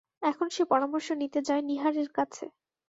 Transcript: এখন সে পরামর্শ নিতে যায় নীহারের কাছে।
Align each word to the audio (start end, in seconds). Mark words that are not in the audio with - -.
এখন 0.21 0.47
সে 0.49 0.63
পরামর্শ 0.65 1.07
নিতে 1.21 1.39
যায় 1.47 1.63
নীহারের 1.63 2.09
কাছে। 2.17 2.45